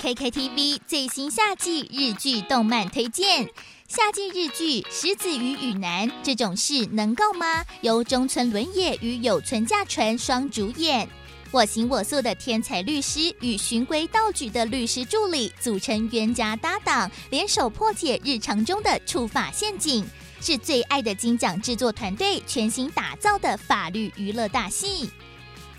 [0.00, 3.48] KKTV 最新夏季日剧动漫推荐，
[3.88, 7.64] 夏季日剧《石子与雨男》这种事能够吗？
[7.80, 11.08] 由中村伦也与有村架纯双主演，
[11.50, 20.04] 我行我素的天才律师与循规蹈矩的律师助理组成冤家搭档，联手破解日常中的触法陷阱，
[20.40, 25.10] 是最爱的金奖制作团队全新打造的法律娱乐大戏。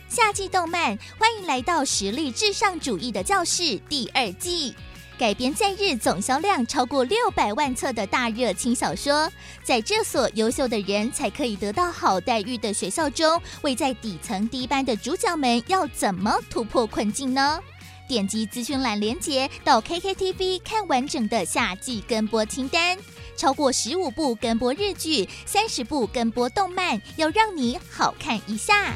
[0.10, 4.74] 夏季动漫，欢迎来到实力至上主义的教室第二季，
[5.20, 9.32] 改编在日总销量超过六百万册的大热轻小说，
[9.64, 17.60] 在这所优秀的人才可以得到好待遇的学校中，位在底层低班的主角们要怎么突破困境呢？
[18.08, 22.98] 点击资讯栏连接到 KKTV 看完整的夏季跟播清单，
[23.38, 28.96] 超过十五部跟播日剧，三十部跟播动漫，要让你好看一下。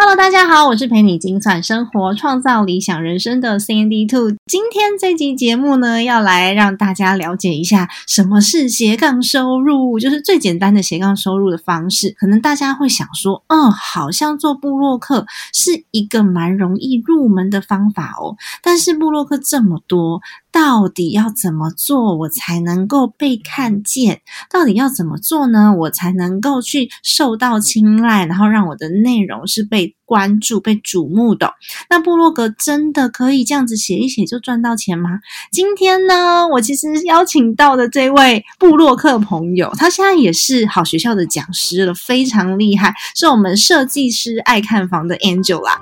[0.00, 4.30] Hello，大家好，我是陪你精算生活、创造理想人生的 Sandy Two。
[4.46, 12.14] 今天这集节目呢，要来让大家了解一下什么是斜杠收入，就是最简单的斜杠收入的方式。
[12.16, 18.36] 可能大家会想说，嗯，好像做布洛克是一个蛮容易入门的方法哦。
[18.62, 20.20] 但是布洛克这么多。
[20.58, 24.22] 到底要怎么做，我才能够被看见？
[24.50, 25.72] 到底要怎么做呢？
[25.78, 31.54] 我才能够去受到青睐，然后让我的内容是被关注、被瞩目的。
[31.88, 35.20] 那部落格真的可以这样子写一写就赚到钱吗？
[35.52, 45.78] 今天呢，我其实邀请到的这位布洛克朋友，他现在也是好学校的讲师了，非常厉害，是我们设计师爱看房的 Angela。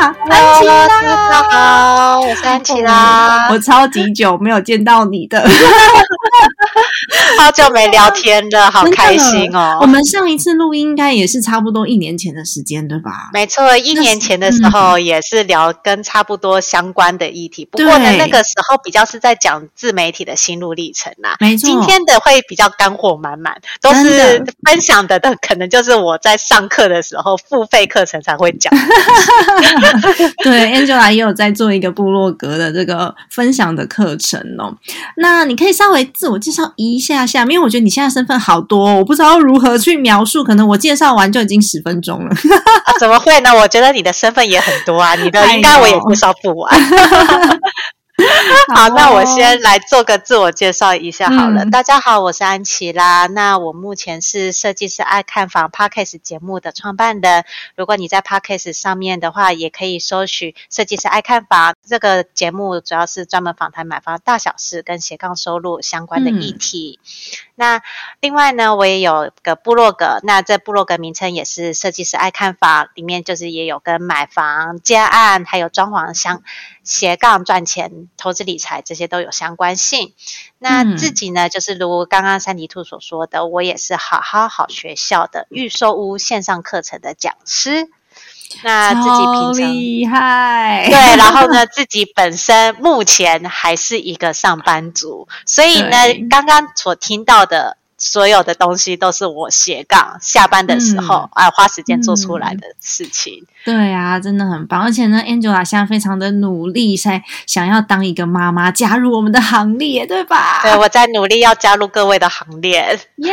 [0.00, 0.14] 安
[0.58, 3.48] 琪拉，大家好，我是安琪拉。
[3.50, 5.42] 我超级久没有见到你的，
[7.38, 9.78] 好久没聊天了，好开心哦。
[9.80, 13.30] 我们上一次录音应该也是差不多一年前的时间，对吧？
[13.32, 17.64] 没错，一年前的时候也是聊跟差不多相关的议题。
[17.64, 21.36] 不过呢，那个时候比较是在讲自媒体的心路历程啦。
[21.40, 28.72] 没错，今天的会比较干货满满，都是分享的但，可能就是我在上课的时候付费课程才会讲。
[30.42, 34.74] 对，Angela 也有在做一个部落格的这个分享的课程哦。
[35.16, 40.42] 那你可以稍微自我介绍一下下，因为我觉得你现在身份好多，我不知道如何去描述。
[40.42, 42.34] 可能我介绍完就已经十分钟了。
[42.98, 43.54] 怎么会呢？
[43.54, 46.70] 我觉得你的身份也很多啊，你的应该我也介绍不完。
[48.74, 51.64] 好，那我先来做个自我介绍一下好了。
[51.66, 53.26] 大家好，我是安琪拉。
[53.26, 57.44] 那我目前是设计师爱看房 Podcast 节目的创办人。
[57.76, 66.98] 如果你在 Podcast 上面的话，也可以搜取设计师爱看房这个节目，主要是专门访谈买房大小事跟斜杠收入相关的议题。
[67.60, 67.82] 那
[68.20, 76.42] 另外呢，我也有个部落格，那这部落格名称也是设计师爱看房，里面就是也有跟买房、接案还有装潢相
[76.82, 78.08] 斜杠赚钱。
[78.16, 80.14] 投资理财这些都有相关性。
[80.58, 87.90] 那自己呢，就是如刚刚三迪兔所说的，我也是好好好学校的预售屋线上课程的讲师。
[88.62, 95.96] 那自己平常厉害，对，然后呢， 自己本身目前还是一个上班族，所以呢，
[96.28, 97.76] 刚刚所听到的。
[98.00, 103.44] 所有的东西都是我斜杠下班的时候啊花时间做出来的事情。
[103.62, 104.80] 对啊，真的很棒。
[104.80, 110.62] 而且呢，Angela 现在非常的努力，在想要当一个妈妈，加入我们的行列，对吧？
[110.62, 112.98] 对，我在努力要加入各位的行列。
[113.16, 113.32] 耶，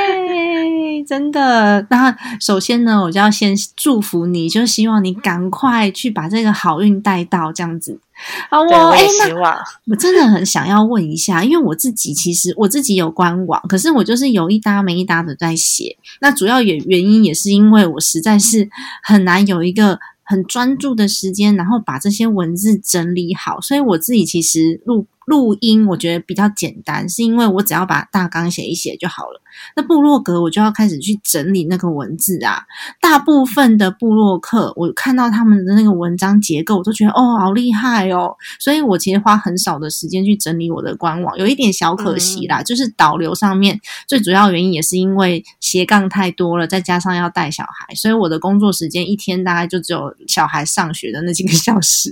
[1.07, 1.87] 真的。
[1.89, 8.01] 那首先呢，我就要先祝福你，就希望你赶快去把这个好运带到，这样子。
[8.49, 15.97] 好，我哎，那我真的很想要问一下，因为我自己其实我自己有官网，可是我就是有一搭没一搭的在写。
[16.19, 18.69] 那主要原原因也是因为我实在是
[19.03, 23.61] 很难有一个很专注的时间，然后把这些文字整理好。
[23.61, 29.41] 所以我自己其实录录音我觉得比较简单，是因为我只要把大纲写一写就好了。
[29.75, 32.63] 那部落格我就要开始去整理那个文字啊。
[33.01, 38.35] 大部分的部落客，我看到他们的那个文章结构，我都觉得哦，好厉害哦。
[38.57, 42.63] 所以我其实花很少的时间去整理我的官网，有一点小可惜啦。
[42.63, 43.77] 就是导流上面
[44.07, 52.11] 最主要原因也是因为斜杠太多了，再加上要带小孩，所以我的工作时间一天大概就只有小孩上学的那几个小时，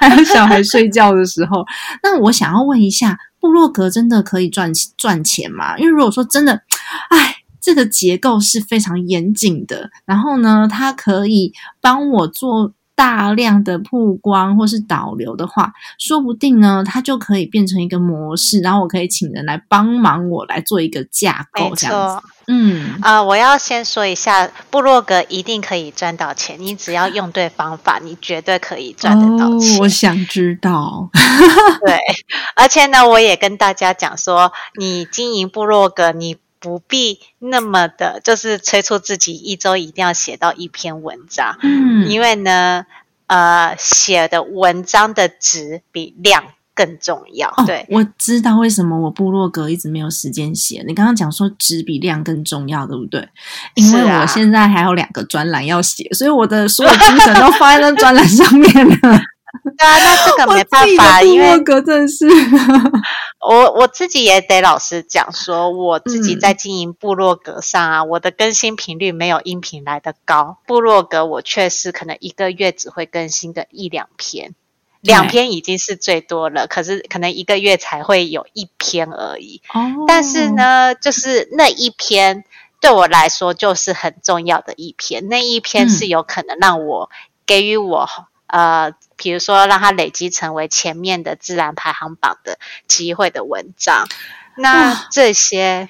[0.00, 1.62] 还 有 小孩睡觉的时候。
[2.02, 5.76] 那我想然后问一下，布洛格真的可以赚赚钱吗？
[5.78, 6.62] 因为如果说真的，
[7.10, 22.26] 哎，这个结构是非常严谨的，然后呢，它可以帮我做大量的曝光或是导流的话，说不定呢，它就可以变成一个模式，然后我可以请人来帮忙我来做一个架构，这样子。
[22.48, 29.78] 嗯啊，我要先说一下，部落格一定可以赚到钱，你只要用对方法，你绝对可以赚得到钱。
[29.80, 31.10] 我想知道，
[31.84, 31.98] 对，
[32.54, 42.86] 而且呢，我也跟大家讲说，你经营部落格，你不必那么的，就是催促自己一周一定要写到一篇文章，嗯，因为呢，
[43.26, 46.44] 呃，写的文章的值比量。
[46.76, 50.84] 更重要，对，我知道为什么我部落格一直没有时间写。
[50.86, 53.26] 你刚刚讲说值比量更重要，对不对？
[53.76, 59.18] 因为我现在还有两个专栏要写，所以我的所有精神都放在那专栏上面了。
[59.76, 62.26] 对啊，那这个 没办法，因为格真是
[63.48, 70.58] 我我自己也得老实讲，说我自己在经营部落格上啊，我的更新频率没有音频来的高。
[70.66, 74.54] 部落格我确实可能一个月只会更新个一两篇。
[75.02, 79.62] 两篇已经是最多了，可是可能一个月才会有一篇而已。
[79.72, 82.44] 哦，但是呢，就是那一篇
[82.80, 87.08] 对我来说就是很重要的一篇，那一篇是有可能让我
[87.46, 88.08] 给予我
[88.46, 94.06] 呃，比如说让它累积成为前面的自然排行榜的机会的文章。
[94.56, 95.88] 那这些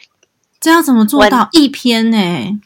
[0.61, 2.61] 这要怎么做到一篇呢？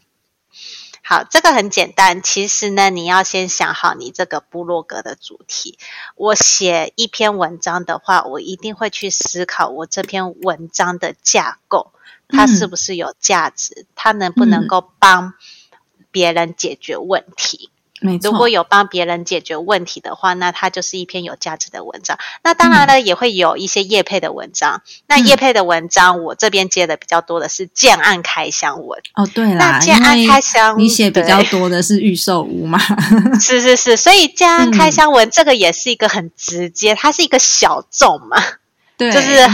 [1.02, 2.22] 好，这个很简单。
[2.22, 5.76] 其实呢，你要先想好你这个部落格的主题。
[6.14, 11.92] 我写一篇文章的话，我一定会去思考我这篇文章的架构，
[12.28, 15.34] 它是不是有价值，它能不能够帮
[16.12, 17.70] 别人解决问题。
[18.22, 22.18] 如果有帮别人解决问题的话，那它就是一篇有价值的文章。
[22.42, 24.82] 那当然了，也会有一些业配的文章。
[25.06, 29.02] 那业配的文章，我这边接的比较多的是建案开箱文。
[29.14, 32.78] 哦，对啦，建案开箱，你写比较多的是预售屋嘛？
[33.38, 38.42] 是是是，所以建案开箱文这个也是一个很直接，它是一个小众嘛。
[38.96, 39.46] 对，就是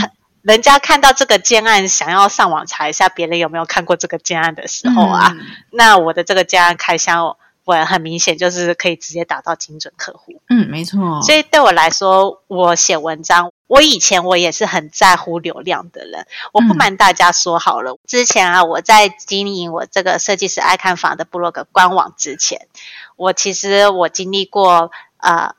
[0.42, 5.34] 人家看到这个建案，想要上网查一下别人有没有看过这个建案的时候啊，
[5.72, 7.36] 那我的这个建案开箱。
[7.66, 10.40] 文很明显就是可以直接打到精准客户。
[10.48, 11.20] 嗯，没错。
[11.22, 16.26] 所以对我来说，我写文章，我以前我也是很在乎流量的人。
[16.52, 22.68] 我不瞒大家说好了，之前啊，我在经营我这个设计师爱看房的部落格官网之前，
[23.16, 25.54] 我其实我经历过呃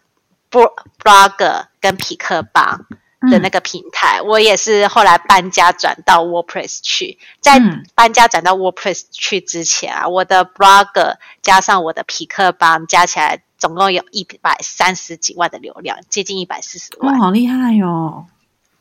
[0.50, 2.86] ，blog 跟匹克邦。
[3.30, 7.18] 的那个平台，我也是后来搬家转到 WordPress 去。
[7.42, 7.60] 在
[7.96, 17.14] 搬家转到 WordPress 去之前啊，我的 Blogger 加上我的匹克邦加起来，总共有一百三十几万的流量，接近一百四十万。
[17.14, 18.26] 哇，好厉害哟！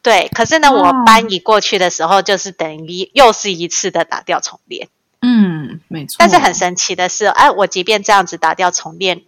[0.02, 4.88] 对，可是呢，我搬移过去的时候，就是等于又是一次的打掉重练。
[5.20, 6.16] 嗯，没错。
[6.18, 9.22] 但是很神奇的是，哎，我即便这样子打掉重练。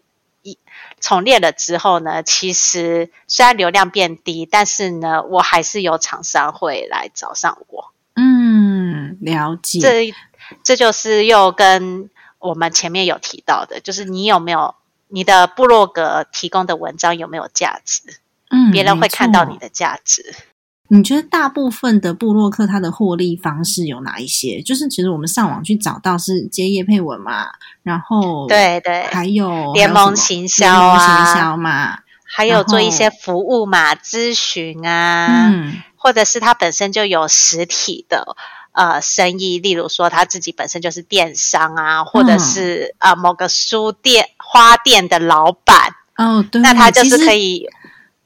[1.01, 7.93] 重列了之后呢，其实虽然流量变低，但是呢，我还是有厂商会来找上我。
[8.15, 9.81] 嗯，了解。
[9.81, 10.15] 这
[10.63, 14.75] 这就是又跟我们前面有提到的，就是你有没有
[15.09, 18.03] 你的部落格提供的文章有没有价值？
[18.51, 20.35] 嗯，别人会看到你的价值。
[20.91, 24.63] 你觉得大部分的部落客他的获利方式有哪一些？
[24.63, 27.49] 就是其实我们上网去找到是接业配文嘛，
[27.83, 38.35] 然后对对，还有联盟行销啊，行销嘛，还有做一些服务嘛，咨询啊，嗯，或者是他本身就有实体的
[38.73, 45.77] 呃生意，例如说他自己本身就是电商啊，或者是呃某个书店花店的老板
[46.17, 47.67] 哦，对，那他就是可以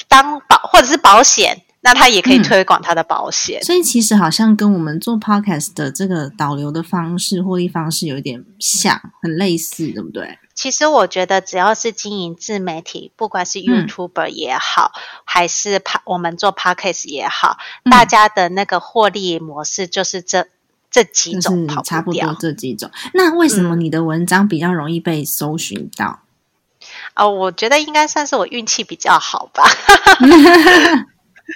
[0.06, 1.62] 当保或者是保险。
[1.84, 10.38] 那他也可以推广他的保险，所以其实好像跟我们做 podcast 的这个导流的方式、获利方式有一点像，很类似，对不对？
[10.54, 14.92] 其实我觉得，只要是经营自媒体，不管是 YouTuber 也好，
[15.24, 17.56] 还是 p 我们做 podcast 也好，
[17.90, 20.46] 大家的那个获利模式就是这
[20.88, 22.90] 这几种，差不多这几种。
[23.14, 26.20] 那为什么你的文章比较容易被搜寻到？
[27.16, 29.64] 哦，我觉得应该算是我运气比较好吧。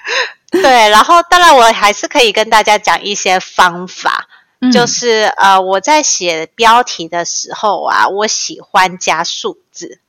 [0.51, 4.29] 对，然后当然我还是可以跟大家讲一些方法，
[4.61, 4.71] 嗯。
[4.73, 10.01] 就是呃我在写标题的时候啊，我喜欢加数字，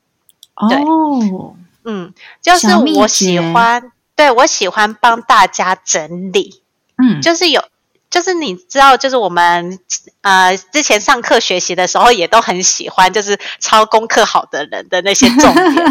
[0.69, 0.77] 对。
[0.77, 6.61] 哦，嗯，就是我喜欢，对我喜欢帮大家整理，
[6.97, 7.63] 嗯，就是有。
[8.09, 9.79] 就是你知道，就是我们
[10.21, 15.75] 呃之前上课学习的时候，也都很喜欢，就是抄功课好的人的那些重点，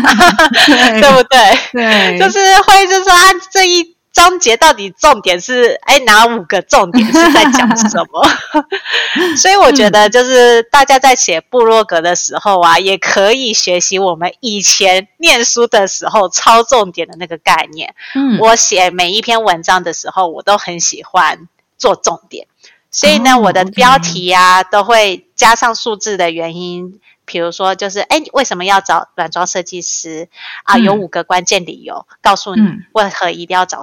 [1.01, 1.39] 对不对？
[1.73, 3.21] 对，就是会就是说啊，
[3.53, 8.27] 这一章节到底重点是哎哪五个重点是在讲什么？
[9.37, 17.95] 所以我觉得就是大家在写部落格的时候啊，也可以学习我们以前念书的时候抄重点的那个概念。
[18.15, 21.47] 嗯，我写每一篇文章的时候，我都很喜欢
[21.79, 22.47] 做重点，
[22.91, 27.01] 所以呢，哦我的标题啊都会加上数字的原因。
[27.29, 30.29] 比如说，就是哎，为什么要找软装设计师
[30.63, 30.77] 啊？
[30.77, 33.83] 嗯有五个关键理由，告诉你嗯为何一定要找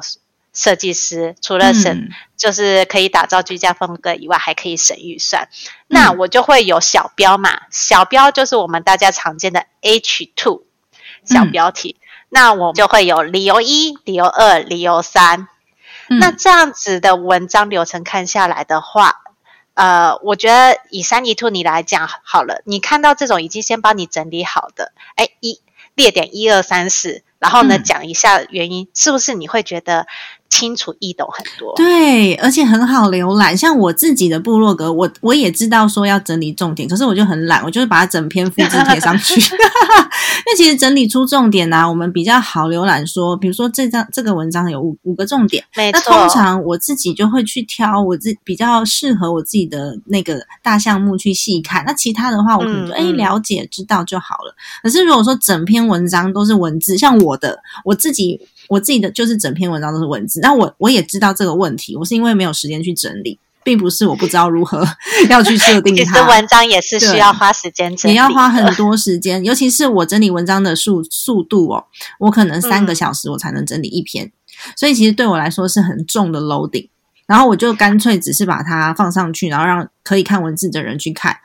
[0.53, 1.35] 设计师。
[1.41, 5.49] 除了省，嗯就是可以打造居家风格以外，还可以省预算。
[5.87, 10.63] 那嗯我就会有小标嘛，小标就是我们大家常见的 H two
[11.25, 11.97] 小嗯标题。
[12.29, 15.49] 那我就会有理由一、理由二、理由三。
[16.17, 16.19] 嗯。
[16.19, 19.21] 那这样子的文章流程看下来的话，
[19.73, 25.61] 呃，我觉得以三一兔你来讲好了，你看到这种已经先帮你整理好的，哎，一
[25.95, 27.83] 列点一二三四，然后呢、嗯。
[27.83, 30.07] 讲一下原因，是不是你会觉得
[30.53, 31.73] 清楚易懂很多？
[31.75, 33.57] 对，而且很好浏览。
[33.57, 39.41] 像我自己的部落格，我我也知道说要整理重点，可是我就很懒，我就是把它整篇复制贴上去。
[40.45, 43.35] 那其实整理出重点呢、啊我们比较好浏览说。
[43.35, 51.83] 比如说这张这个文章有五五个重点，那通常我自己就会去挑我自比较适合我自己的那个大项目去细看。
[51.85, 54.53] 那其他的话，我可能就哎、了解知道就好了。
[54.83, 58.39] 可是如果说整篇文章都是文字，像我的我自己
[58.73, 64.85] 我自己的就是整篇文章都是文字，那我我也知道这个问题，我是因为没有时间去整理，并不是我不知道如何
[65.29, 66.27] 要去设定其实它。
[66.27, 68.63] 文章也是需要花时间整理，也要花很。
[68.75, 71.85] 多时间，尤其是我整理文章的速速度哦，
[72.19, 74.31] 我可能三个嗯小时我才能整理一篇，
[74.75, 76.89] 所以其实对我来说是很重的 loading。
[77.25, 81.37] 然后我就干脆只是把它放上去，然后让可以看文字的人去看。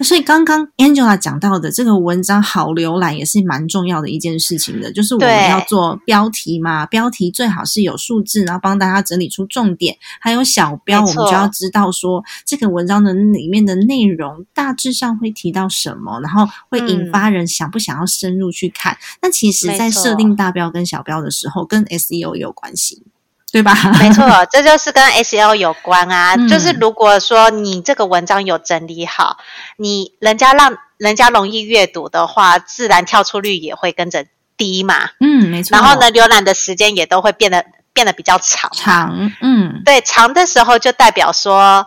[0.00, 18.96] 所以刚刚 Angela 讲到的这个文章好浏览也是蛮重要的一件事情的，就是我们要做标题嘛，标题最好是有数字，然后帮大家整理出重点，还有小标，我们就要知道说这个文章的里面的内容大致上会提到什么，然后会引嗯发人想不想要深入去看。
[19.20, 23.02] 那其实，在设定大标跟小标的时候，跟 SEO 有关系，
[23.52, 23.74] 对吧？
[23.98, 26.34] 没错，这就是跟 SEO 有关啊。
[26.36, 29.38] 嗯就是如果说你这个文章有整理好，
[29.76, 34.26] 你人家让人家容易阅读的话，自然跳出率也会跟着
[34.56, 35.10] 低嘛。
[35.20, 35.76] 嗯，没错。
[35.76, 38.70] 然后呢，浏览的时间也都会变得变得比较长。
[38.72, 41.86] 长，嗯，对，长的时候就代表说。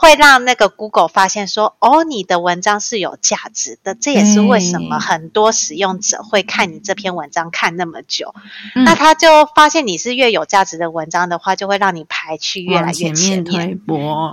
[0.00, 8.34] 会让那个 Google 发现说，哦，你的文章是有价值的，这也是为什么很多使用者会看你这篇文章看那么久。
[8.74, 13.78] 嗯那他就发现你是越有价值的文章的话，就会让你排序越来越往前前面。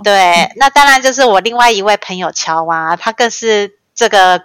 [0.02, 4.42] 对，那当然就是我另外一位朋友乔啊，他更是这个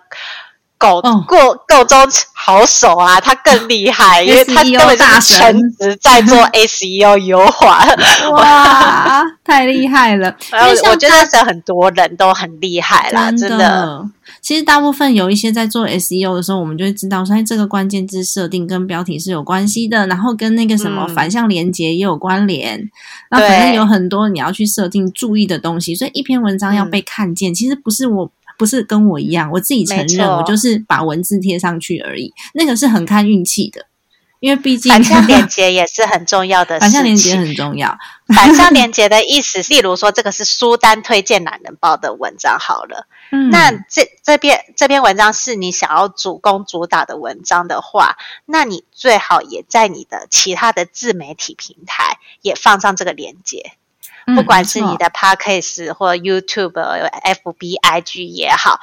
[0.83, 1.97] 狗哦过够中
[2.33, 7.85] 好手啊，他更厉害，因为他根本是神全职在做 SEO 优化。
[8.31, 10.27] 哇，太厉害了！
[10.51, 14.05] 因呃为我觉得是很多人都很厉害啦，真真的。
[14.41, 22.89] 其实大部分有一些在做 SEO 的时候，我们就会知道说，哎，这个关键字设定跟标题是有关系的，然后跟那个什么嗯反向连接也有关联。
[23.31, 28.29] 那反正有很多你要去设定注意的东西，所以一篇文章要被看见，其实不是我。
[28.57, 32.33] 不是跟我一样，我自己承认，我就是把文字贴上去而已。
[32.53, 33.85] 那个是很看运气的，
[34.39, 36.91] 因为毕竟反向连 接也是很重要的事情。
[36.91, 37.97] 反向连接很重要。
[38.33, 53.73] 反向连接的意思，例如说这个是书单推荐懒人包的文章好了，嗯，那这这篇这篇文章是你想要主攻主打的文章的话，那你最好也在你的其他的自媒体平台也放上这个连接，
[54.25, 58.79] 嗯不管是你的 Podcast 或 YouTube、FB、IG 也好，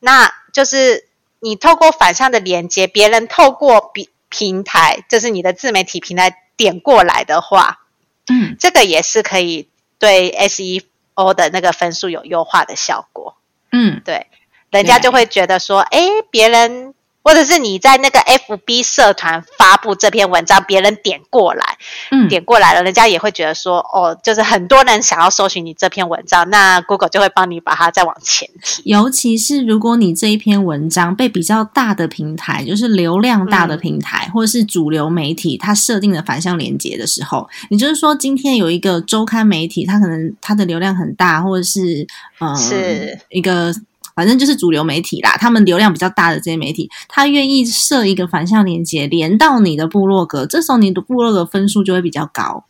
[0.00, 1.08] 那就是
[1.40, 7.80] 你透过反向的连接，别人透过比平台，就是你的自媒体平台点过来的话，
[8.28, 8.56] 嗯。
[8.58, 9.68] 这个也是可以
[9.98, 13.36] 对 SEO 的那个分数有优化的效果。
[13.70, 14.02] 嗯。
[14.04, 14.26] 对，
[14.70, 21.78] 人家就会觉得说，哎，别人或者是你在那个 FB 社团发布这篇文章，别人点过来，
[22.10, 28.82] 嗯，点过来了，人家也会觉得说，哦，就是很多人想要搜寻你这篇文章，那 Google 就会帮你把它再往前提。
[28.84, 42.06] 尤其是如果你这一篇文章被比较大的平台，就是流量大的平台，或者是主流媒体，它设定的反向连接的时候，也就是说，今天有一个周刊媒体，它可能它的流量很大，或者是
[42.40, 43.72] 呃，是一个。
[44.14, 52.64] 反正就是主流媒体啦，他们流量比较大的这些媒体，他愿意设一个反向连接，连到你的部落格，这时候你的部落格分数就会比较高。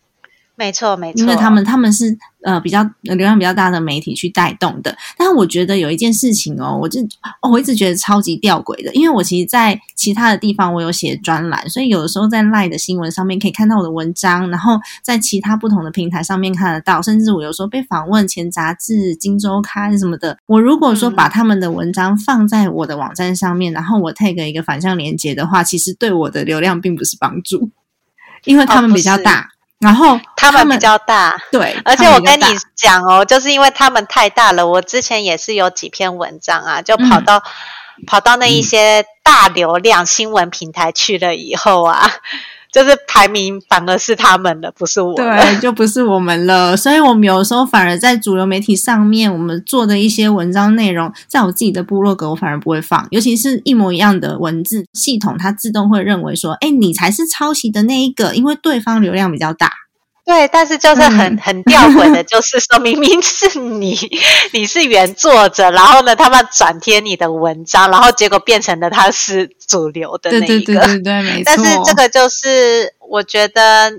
[0.55, 4.95] 没错，没错，因为他们他们是呃比较流量比较大的媒体去带动的。
[5.17, 7.01] 但是我觉得有一件事情哦，我就
[7.41, 20.37] 哦我一直觉得超级吊诡的，因为我其实，在其他的地方我有写专栏，所以有的时候在赖的新闻上面可以看到我的文章，然后在其他不同的平台上面看得到，甚至我有时候被访问前杂志、金周刊什么的。
[20.47, 27.71] 我如果说把他们的文章放在我的网站上面，然后我 take 一个反向连接的话，其实对我的流量并不是帮助，
[28.45, 29.52] 因为他们比较大。
[29.83, 32.45] 然后他们比较大，对，而且我跟你
[32.77, 34.69] 讲哦，就是因为他们太大了。
[34.69, 37.43] 我之前也是有几篇文章啊，就跑到
[38.07, 42.09] 跑到那一些大流量新闻平台去了以后啊。
[42.73, 45.15] 就是排名反而是他们的，不是我。
[45.15, 46.75] 对，就不是我们了。
[46.79, 53.07] 所以我们有时候反而在主流媒体上面，我们做的一些文章内容，在我自己的部落格，我反而不会放。
[53.11, 59.71] 尤其是一模一样的文字，系统它自动会认为说，哎，你才是抄袭的那一个，因为对方流量比较大。
[60.25, 63.99] 对，但是就是很很吊诡的，就是说明明是你，
[64.53, 71.45] 你是原作者，然后呢，他们转贴你的文章，然后结果变成了他是主流的那一个，对对对对对，没 错。
[71.45, 73.93] 但是这个就是我觉得。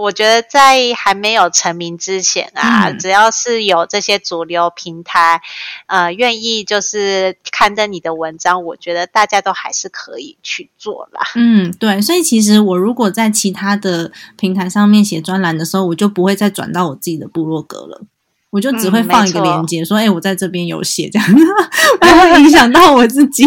[0.00, 5.40] 我觉得在还没有成名之前啊，只要是有这些主流平台，
[5.86, 11.20] 呃，愿意就是刊登你的文章，我觉得大家都还是可以去做啦。
[11.34, 18.02] 嗯，对，所以其实我如果在其他的平台上面写专栏的时候，我就不会再转到我自己的部落格了，
[18.50, 21.28] 我就只会放一个链接，说：“哎，我在这边有写，这样
[22.00, 23.44] 不会影响到我自己。”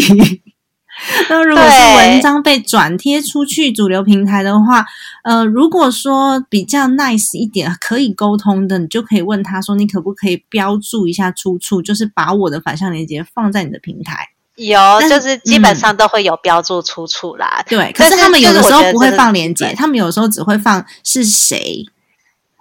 [1.29, 4.85] 那如果是文章被转贴出去主流平台的话，
[5.23, 14.29] 呃，如果说比较 nice 一点，可以沟通的，你就可以问他说，你可不可以标注一下出处，就是把我的反向链接放在你的平台。
[14.55, 17.63] 有，就是基本上都会有标注出处啦。
[17.67, 21.83] 对，可是他们有的时候不会放链接，他们有时候只会放是谁。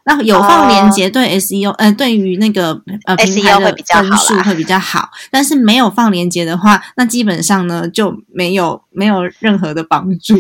[0.05, 10.35] 那有放连接对 SEO，呃，对于那个呃平台的分数会比较好，但是没有放连接的话，那基本上呢就没有没有任何的帮助。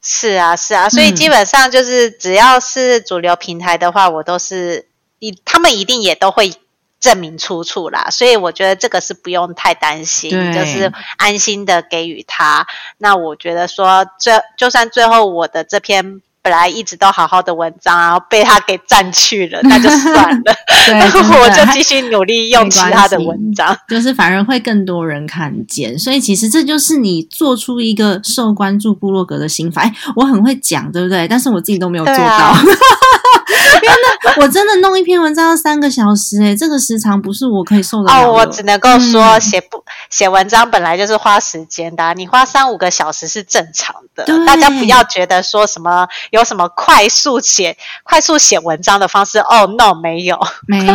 [0.00, 4.86] 是啊，是啊，所以基本上就是只要是主流平台的话，我都是
[5.18, 6.54] 一他们一定也都会
[7.00, 12.68] 证明出处啦，所以我觉得这个是不用太担心，就是安心的给予他。
[12.98, 16.22] 那我觉得说，这就算最后我的这篇。
[16.42, 20.52] 本来一直都好好的文章，然后被他给占去了， 那就算了。
[20.90, 25.96] 然后我就继续努力用其他的文章，就是反而会更多人看见。
[25.96, 29.82] 所以其实这就是你做出一个受关注部落格的心法。
[29.82, 31.28] 哎，我很会讲，对不对？
[31.28, 32.56] 但是我自己都没有做到。
[33.82, 33.94] 因为
[34.24, 38.12] 那我真的弄一篇文章要三个小时，哎，这个时长不是我可以受的。
[38.12, 44.24] 哦，我只能够说写不写文章本来就是花时间的，你花三五个小时是正常的。
[44.46, 49.38] 大家不要觉得说什么有什么快速写快速写文章的方式。
[49.38, 50.94] 哦，no，没有，没有。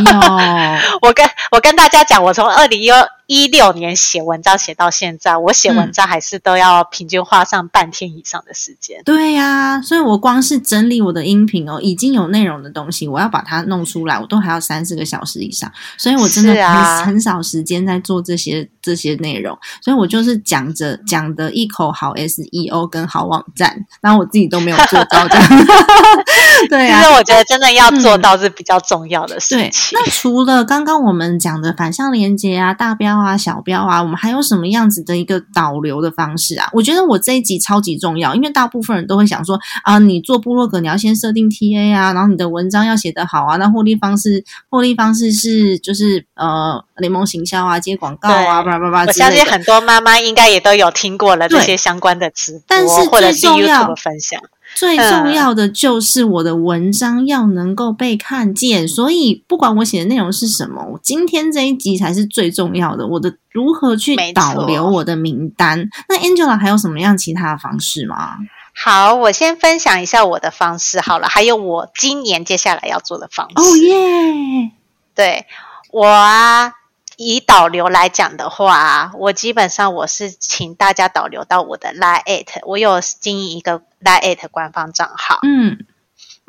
[1.02, 2.92] 我跟我跟大家讲，我从二零一
[3.28, 9.02] 一六年写文章写到现在，我写文章还是都要平均花上半天以上的时间。
[9.04, 15.70] 对呀，所以我光是整理我的音频哦，已经有内容的东西，我要把它弄出来，我都还要三四个小时以上。
[15.98, 19.58] 所以我真的很很少时间在做这些这些内容。
[19.82, 25.50] 所以我就是讲着讲的一口好 SEO 跟好网站，然后我自己都没有做到这样。
[26.70, 30.00] 对啊，其实我觉得真的要做到是比较重要的事情。
[30.00, 33.17] 那除了刚刚我们讲的反向连接啊、大标。
[33.20, 36.70] 啊，小标啊，我们还有什么样子的一个导流的方式啊？
[36.74, 49.06] 我觉得我这一集超级重要，因为大部分人都会想说啊，你做部落格你要先设定 TA 啊，然后你的文章要写得好啊，那获利方式获利方式是就是呃联盟行销啊，接广告啊，叭叭叭。
[49.06, 54.42] 我相信很多妈妈应该也都有听过了这些相关的直播或者是 YouTube 分享。
[54.78, 63.08] 最重要的就是我的文章要能够被看见，所以不管我写的内容是什么，我今天这一集才是最重要的。
[63.08, 65.90] 我的如何去导流我的名单？
[66.08, 68.38] 那 Angela 还有什么样其他的方式吗？
[68.76, 73.56] 好，我先分享一下我的方式好了，还有我今年接下来要做的方式。
[73.56, 74.72] 哦耶！
[75.16, 75.48] 对
[75.92, 76.74] 我啊。
[77.18, 85.40] 以导流来讲的话，我基本上我是请大家导流到我的 Line，我有经营一个 Line 官方账号。
[85.42, 85.86] 嗯。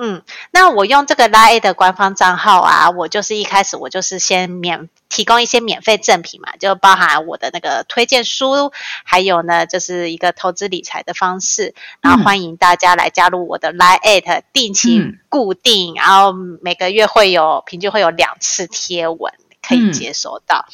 [0.00, 8.70] 嗯，那我用这个 Line 的官方账号啊，我就是一开始我就是先免提供一些免费赠品嘛，就包含我的那个推荐书，
[9.02, 19.34] 还有呢就是一个投资理财的方式，然后欢迎大家来加入我的 Line，定期固定，然后每个月会有平均会有两次贴文
[19.68, 20.64] 可以接收到，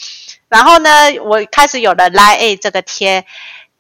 [0.49, 0.91] 然后呢，
[1.25, 3.27] 我开始有了 Line 这个贴。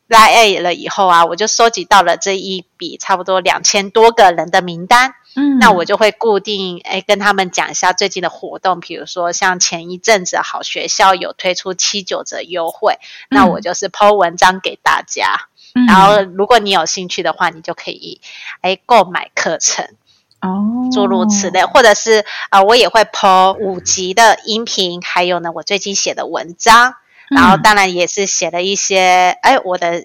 [0.07, 5.15] Line A 了以后啊，我就收集到了这一笔差不多两千多个人的名单。
[5.35, 12.99] 嗯，那我就会固定哎跟他们讲一下最近的活动，比如说像前一阵子好学校有推出七九折优惠，
[13.31, 15.49] 那我就是抛文章给大家。
[15.89, 18.21] 然后如果你有兴趣的话，你就可以
[18.61, 19.89] 哎购买课程
[20.45, 26.95] 哦，诸如此类，或者是啊我也会抛五集的音频，还有呢我最近写的文章。
[27.31, 30.05] 然后当然也是写了一些，哎，我的，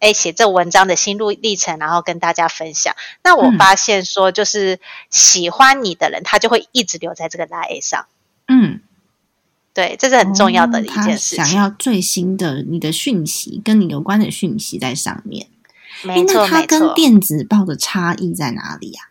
[0.00, 2.96] 哎，写这文章的心路历程，然后跟大家分享。
[3.22, 8.06] 那我发现说，就是喜欢你的人，他就会一直留在这个 line 上。
[8.48, 8.80] 嗯，
[9.74, 11.44] 对，这是很重要的一件事情。
[11.44, 15.48] 想要最新的你的讯息，跟你有关的讯息在上面。
[16.02, 19.02] 没错，它跟电子报的差异在哪里呀？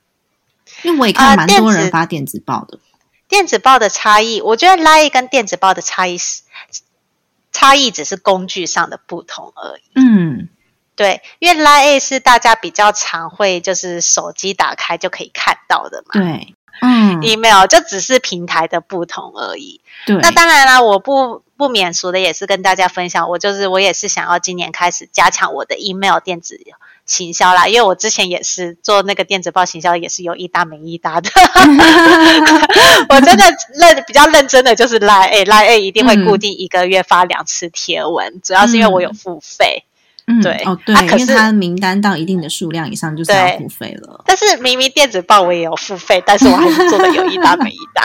[0.83, 2.79] 因为我也看蛮多人发电子报的。
[3.27, 6.43] 电子报的差异，我觉得 line 跟电子报的差异是。
[7.55, 9.83] 差异只是工具上的不同而已。
[9.93, 10.49] 嗯，
[10.95, 16.13] 对，因为 Line 是大家比较常会就是手机打开就可以看到的嘛。
[16.13, 19.81] 对，嗯，email 就只是平台的不同而已。
[20.07, 26.59] 对，那当然啦，我不不免俗的也是跟大家分享，我就是我也是想要今年开始加强我的 email 电子。
[27.05, 31.29] 行销啦，因为我之前也是做那个电子报行销，也是有一搭没一搭的。
[33.09, 39.83] 我真的认比较认真的就是来 A 来 A 一定会固定一个月发两次贴文， 主要是因为我有付费。
[40.25, 44.23] 嗯，对哦，对，因为它名单到一定的数量以上就是要付费了。
[44.25, 48.03] 但是明明电子报我也有付费，但是我还是做的有一搭没一搭。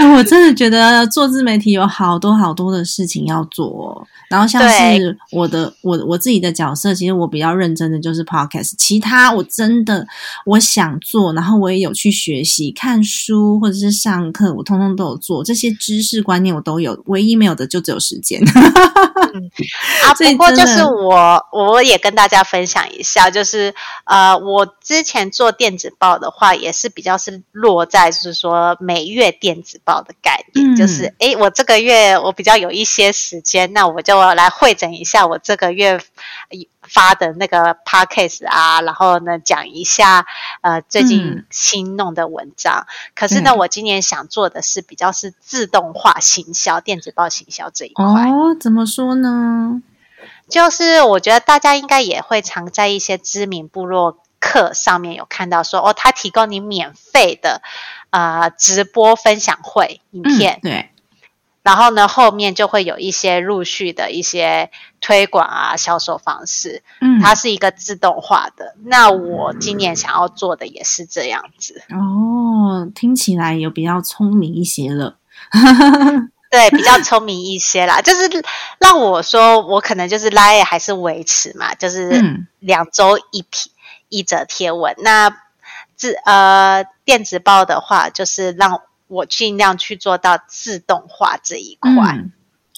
[0.16, 4.06] 我真的觉得做自媒体有好多好多的事情要做。
[4.28, 10.04] 然后像是我的我我自己的角色，其实我比较认真的就是 podcast，其他我真的
[10.44, 18.42] 我想做，然后我也有去学习看书或者是上课，我通通都有做，这些知识观念我都有，唯一没有的就只有时间。
[20.04, 23.74] 啊，不过就是我我也跟大家分享一下，就是
[24.04, 34.14] 呃，我之前做电子报的话，也是比较是落在就是说每月电子报的概念，就是哎，我这个月我比较有一些时间，那我就。
[34.14, 36.00] 我来会诊一下我这个月
[36.80, 40.24] 发的那个 podcast 啊，然后呢讲一下
[40.60, 42.86] 呃最近新弄的文章。
[43.16, 48.04] 可是呢，我今年想做的是比较是自动化行销、电子报行销这一块。
[48.04, 49.82] 哦，怎么说呢？
[50.48, 57.62] 就是我觉得大家应该也会常在一些知名部落客上面有看到说，哦，他提供你免费的
[58.10, 60.60] 呃直播分享会影片。
[60.62, 60.90] 对。
[61.62, 66.82] 然后呢，后面就会有一些陆续的一些推广啊、销售方式。
[67.00, 68.76] 嗯，它是一个自动化的。
[68.84, 71.82] 那我今年想要做的也是这样子。
[71.88, 75.16] 哦，听起来有比较聪明一些了。
[76.54, 78.00] 对，比较聪明一些啦。
[78.00, 78.44] 就是
[78.78, 83.70] 让我说，我可能就是拉也还是维持嘛，就是两周一批
[84.08, 84.94] 一则贴文。
[84.98, 85.36] 那
[85.96, 88.80] 自呃电子报的话，就是让。
[89.06, 91.92] 我尽量去做到自动化这一块。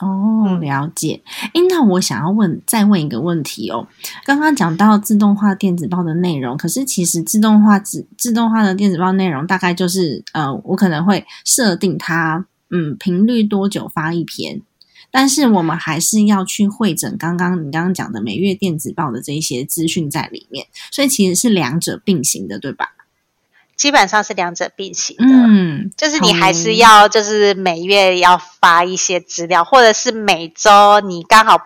[0.01, 1.23] 哦，了解。
[1.55, 3.87] 哎，那我想要问，再问一个问题哦。
[4.25, 14.63] 刚刚讲到自动化电子报的内容，可是其实自动化自自动化的电子报内容，大概就是呃，我可能会设定它，嗯，频率多久发一篇。
[15.11, 22.93] 但是我们还是要去会诊刚刚你刚刚讲的每月电子报的这一些资讯在里面，所以其实是两者并行的，对吧？
[23.77, 31.61] 基本上是两者并行的，嗯，就是你还是要，就是每月要发一些资料，或者是每周你刚好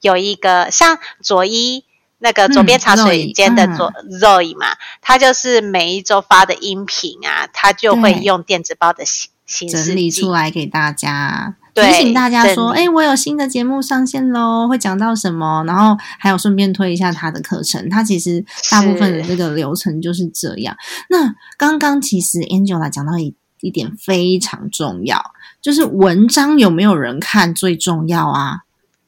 [0.00, 1.84] 有一个像左一
[2.18, 9.30] 那个左边茶水间的左 Zoe 嘛，他就是每一周发的音频啊，他就会用电子报的形
[9.68, 11.56] 整理出来给大家。
[11.72, 15.62] 提醒大家说，哎，我有新的节目上线喽，会讲到什么？
[15.66, 17.88] 然后还有顺便推一下他的课程。
[17.88, 20.76] 他其实大部分的这个流程就是这样。
[21.08, 25.22] 那刚刚其实 Angela 讲到一一点非常重要，
[25.62, 28.58] 就是文章有没有人看最重要啊？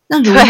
[0.06, 0.42] 那如果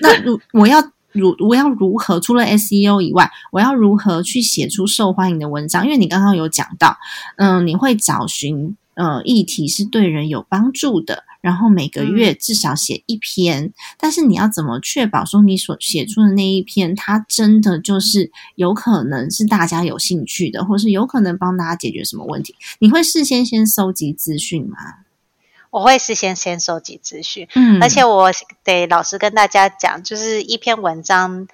[0.00, 0.82] 那如我要
[1.12, 5.84] 如我要如何除了 SEO 以外，我要如何去写出受欢迎的文章？
[5.84, 6.96] 因为你刚刚有讲到，
[7.36, 11.24] 嗯，你会找寻呃议题是对人有帮助的。
[11.40, 13.74] 然后每个月至少写一篇。
[13.98, 22.54] 但是你要怎么确保说你所写出的那一篇，它真的就是有可能是大家有兴趣的，或是有可能帮大家解决什么问题？
[22.78, 24.76] 你会事先先搜集资讯吗？
[25.68, 28.30] 我会事先先收集资讯，嗯而且我
[28.62, 31.46] 得老实跟大家讲，就是一篇文章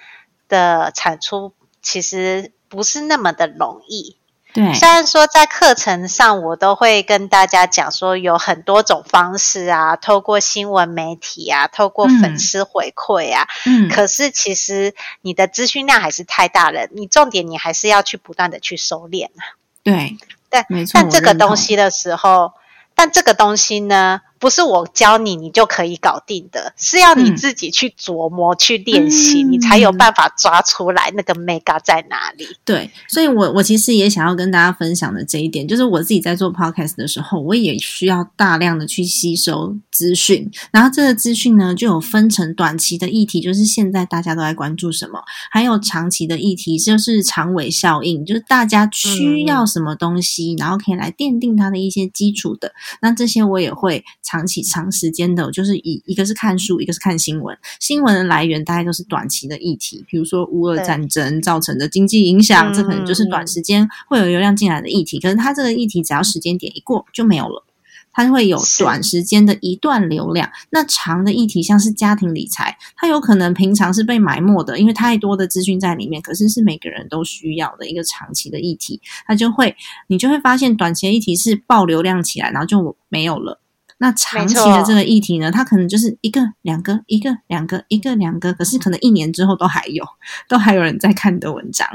[0.47, 4.17] 的产出其实不是那么的容易。
[4.53, 19.57] 对，虽然说在课程上我都会跟大家讲说有很多种方式啊，透过新闻媒体啊，透过粉丝回馈啊，嗯，可是其实你的资讯量还是太大了，你重点你还是要去不断的去收敛啊。
[19.83, 20.17] 对，
[20.49, 20.67] 但。
[20.93, 22.53] 但这个东西的时候，
[22.95, 32.47] 但这个东西呢，不是我教你你就可以搞定的，是要你嗯自己去琢磨、去练习，嗯你才有办法抓出来那个 mega 在哪里。
[32.65, 52.73] 对，所以我我其实也想要跟大家分享的这一点，就是我自己在做 podcast 的时候，我也需要大量的去吸收资讯，然后这个资讯呢，就有分成短期的议题，就是现在大家都在关注什么，还有长期的议题，就是长尾效应，就是大家需要什么东西，然后可以来奠定它的一些基础的。
[53.03, 57.57] 那这些我也会长期、长时间的，就是以一个是看书，一个是看新闻。
[57.81, 65.19] 新闻的来源大概都是短期的议题，比如说乌俄战争造成的经济影响，嗯这可能就是短时间会有流量进来的议题。
[65.19, 67.65] 可是它这个议题只要时间点一过就没有了。
[68.13, 79.77] 它会有短时间的一段流量，那长的议题像是家庭理财，它有可能平常是被埋没的，因为太多的资讯在里面，可是是每个人都需要的一个长期的议题，它就会
[80.09, 83.61] 你就会发现短期的议题是爆流量起来，然后就没有了。
[84.03, 90.03] 那长期的这个议题呢，它可能就是一个、两个、一个、两个、一个、两个，可是可能一年之后都还有，
[90.49, 91.87] 都还有人在看你的文章，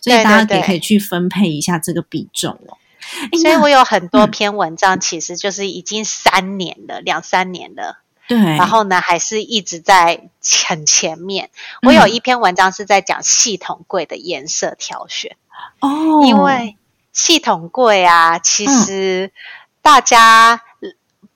[0.00, 2.78] 所以大家也可以去分配一下这个比重哦。
[3.42, 4.30] 所以我有很多嗯。
[4.30, 7.98] 篇文章，其实就是已经三年了，两三年了。
[8.26, 10.28] 对，然后呢，还是一直在
[10.66, 11.50] 很前面。
[11.82, 15.36] 我有嗯一篇文章是在讲系统柜的颜色挑选，
[15.80, 16.78] 哦，因为
[17.12, 18.80] 系统柜啊，其嗯。
[18.80, 19.32] 实
[19.82, 20.62] 大家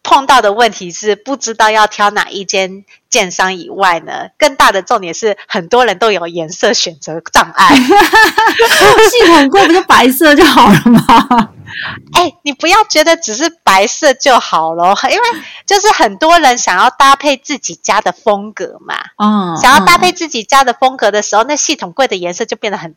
[0.04, 7.74] 碰到的问题是不知道要挑哪一间建商以外呢，更大的重点是很多人都有颜色选择障碍。
[9.10, 11.50] 系统柜不就白色就好了吗？
[12.12, 15.24] 哎，你不要觉得只是白色就好了，因为
[15.66, 18.94] 就是很多人想要搭配自己家的风格嘛。
[19.16, 22.94] 嗯，想要搭配嗯自己家的风格的时候，那系统柜的颜色就变得很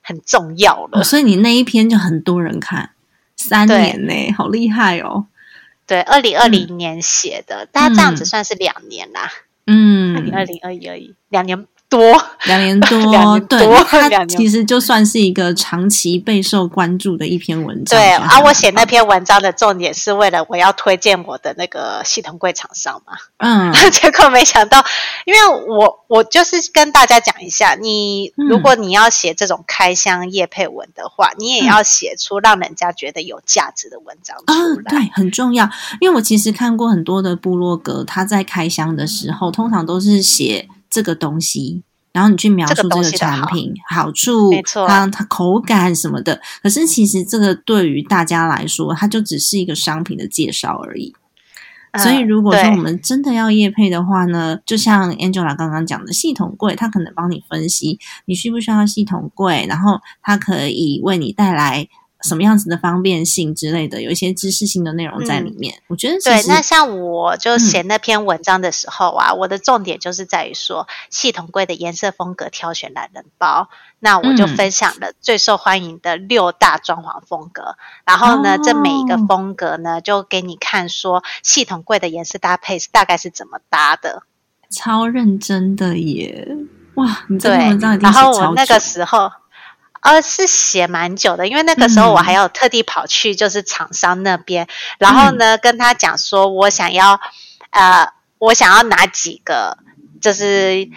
[0.00, 1.00] 很重要了。
[1.00, 2.90] 哦所以你那一篇就很多人看，
[3.36, 5.26] 三年呢，好厉害哦。
[5.94, 9.30] 对，二零二零年写的，大家这样子算是两年啦。
[9.64, 12.22] 二零二嗯，零二一而已，两年多。
[12.46, 17.98] 两年 多，两年对，它其实就算是一个长期备受关注的一篇文章。
[17.98, 23.14] 对啊，我写那篇文章的重点是为了我要推荐我的那个系统柜厂商嘛。
[23.38, 24.84] 嗯， 结果没想到，
[25.24, 34.90] 因为我我就是跟大家讲一下，你嗯如果你要写这种开箱业配文的话，你也要写出让人家觉得有价值的文章啊出，来。
[34.90, 35.68] 对，很重要。
[36.00, 46.40] 因为我其实看过很多的部落格，他在开箱的时候，通常都是写这个东西，然后你去描这个述这个产品好处，没错它它口感什么的。
[46.62, 51.12] 可是其实这个对于大家来说，它就只是一个商品的介绍而已。
[51.96, 61.88] 所以，嗯如果说我们真的要业配的话呢，就像 Angela 刚刚讲的，系统柜它可能帮你分析你需不需要系统柜，然后它可以为你带来
[62.24, 65.82] 什么样子的方便性之类的，有一些知识性的内容在里面。
[65.88, 73.68] 我觉得其对，那像我就嗯写那篇文章的时候啊，我的重点就是在于说系统柜的颜色风格挑选懒人包。
[74.00, 84.22] 那我就嗯分享了最受欢迎的六大装潢风格，然后呢，这每一个哦风格呢，就给你看说系统柜的颜色搭配是大概是怎么搭的。
[84.70, 86.48] 超认真的耶！
[86.94, 89.30] 哇，你这对篇文章一，定然后我那个久时候。
[90.04, 92.24] 呃，是写蛮久的，因为那个时候我嗯。
[92.24, 97.18] 还有特地跑去就是厂商那边，然后呢跟他讲说，我想要，
[97.70, 99.78] 呃，我想要拿几个，
[100.20, 100.90] 就是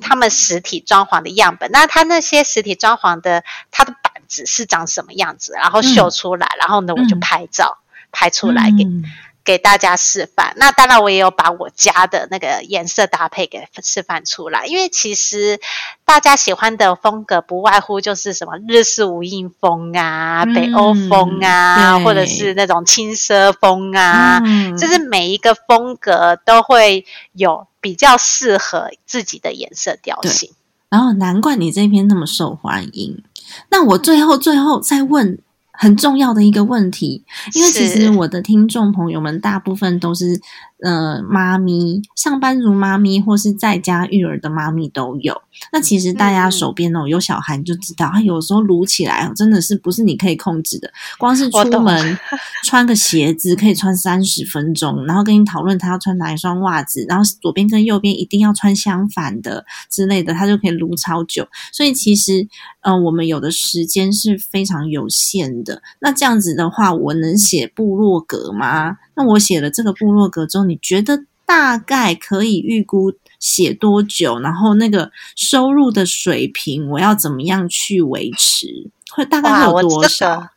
[0.00, 1.68] 他们实体装潢的样本。
[1.72, 7.20] 那他那些实体装潢的，它的板子是长什么样子，然后秀出来，然后呢我就嗯。
[7.20, 7.78] 拍照、
[8.12, 9.02] 拍出来给、嗯
[9.44, 10.54] 给大家示范。
[10.56, 15.60] 那当然，我也有把我家的那个颜色搭配给示范出来，因为其实
[16.04, 30.50] 大家喜欢的风格不外乎就是什么日式无印风啊、嗯北欧风啊，或者是那种轻奢风啊，嗯就是每一个风格都会有比较适合自己的颜色调性。
[30.88, 33.22] 然后难怪你这篇那么受欢迎。
[33.68, 35.38] 那我最后最后再问
[35.76, 40.40] 很重要的一个问题，因为其实我的听众朋友们大部分都是
[40.84, 45.40] 呃妈咪、上班族妈咪或是在家育儿的妈咪都有。
[45.72, 50.92] 那其实大家手边哦有小孩，你就知道，他有时候撸起来真的是不是你可以控制的。
[51.18, 52.18] 光是出门
[52.64, 61.46] 穿个鞋子可以穿三十分钟，然后跟你讨论他要穿哪一双袜子，然后左边跟右边一定要穿相反的之类的，他就可以撸超久。
[61.72, 62.46] 所以其实，
[62.82, 65.80] 呃，我们有的时间是非常有限的。
[66.00, 68.96] 那这样子的话，我能写部落格吗？
[69.16, 74.38] 那我写了这个部落格之后，你觉得大概可以预估写多久？
[74.40, 78.90] 然后那个收入的水平，我要怎么样去维持？
[79.12, 80.48] 会大概会有多少？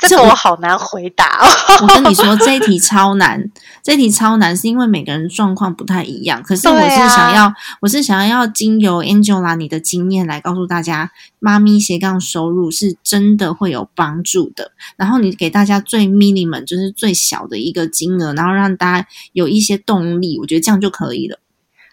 [0.00, 1.46] 这个我好难回答哦。
[1.82, 3.50] 我跟你说，这一题超难，
[3.82, 6.42] 这一题超难，是因为每个人状况不太一样。
[6.42, 11.10] 可是我是想要，我是想要经由 Angela 你的经验来告诉大家，
[11.40, 14.72] 妈咪斜杠收入是真的会有帮助的。
[14.96, 21.40] 然后你给大家最 minimum 就是最小的一个金额，然后让大家有一些动力，我觉得这样就可以了。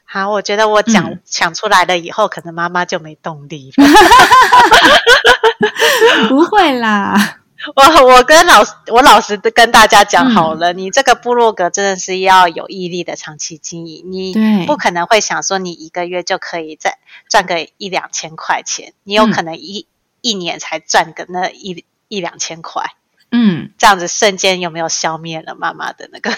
[0.08, 3.86] 好，我觉得我讲讲出来了以后，可能妈妈就没动力了。
[6.30, 7.40] 不会啦。
[7.76, 17.00] 我我跟老我老实的跟大家讲好了，你这个部落格真的是要有毅力的长期经营，你不可能会想说你一个月就可以再
[17.30, 19.88] 赚个一两千块钱，你有可能一
[20.22, 22.84] 一年才赚个那一一两千块。
[23.32, 26.32] 嗯，这样子瞬间有没有消灭了妈妈的那个？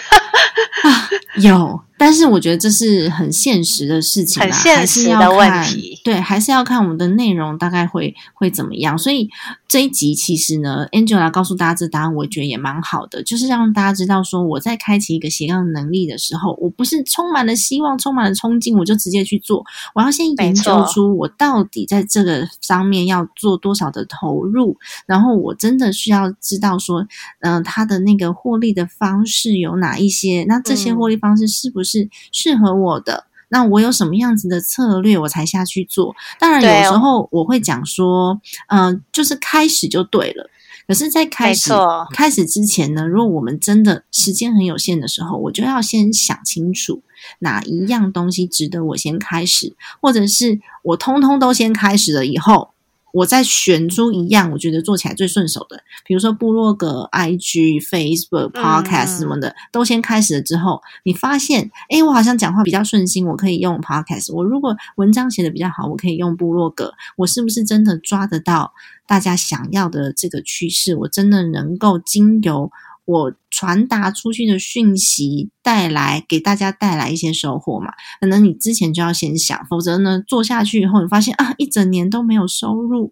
[1.40, 1.82] 有。
[1.98, 6.00] 但是我觉得这是很现实的事情，很现实的问题。
[6.04, 8.96] 对，还是要看我们的内容大概会会怎么样。
[8.96, 9.28] 所以
[9.66, 19.64] 这一集其实呢，Angela 告诉大家这答案，我觉得也蛮好的，就是让大家知道说，我在开启一个斜杠能力的时候，我不是充满了希望、充满了冲劲，我就直接去做。
[19.94, 27.04] 我要先研究出我到底在这个方面要做多少的投入，然后我真的需要知道说，
[27.40, 30.44] 嗯，他的那个获利的方式有哪一些？
[30.46, 31.87] 那这些获利方式是不是？
[31.88, 36.14] 是适合我的，那我有什么样子的策略，我才下去做。
[36.38, 40.50] 当然，有时候我会讲说，嗯，就是开始就对了。
[40.86, 41.70] 可是，在开始
[42.14, 47.02] 开始之前呢，如果我们真的时间很有限的时候，我就要先想清楚
[47.40, 52.70] 哪一样东西值得我先开始，或者是我通通都先开始了以后。
[53.12, 64.32] 我再选出一样，我觉得做起来最顺手的，比如说部落格、IG、Facebook、Podcast 什么的，都先开始了之后，你发现，哎，我好像讲话比较顺心，我可以用 Podcast。
[64.34, 66.92] 我如果文章写的比较好，我可以用部落格。
[67.16, 68.72] 我是不是真的抓得到
[69.06, 70.94] 大家想要的这个趋势？
[70.96, 72.70] 我真的能够经由。
[73.08, 77.90] 我传达出去的讯息带来给大家带来一些收获嘛？
[78.20, 83.10] 可能你之前就要先想，否则呢，做下去以后你发现啊，一整年都没有收入，